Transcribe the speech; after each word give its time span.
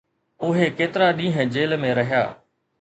اهي 0.45 0.69
ڪيترا 0.79 1.09
ڏينهن 1.19 1.53
جيل 1.59 1.79
۾ 1.87 1.95
رهيا 2.03 2.27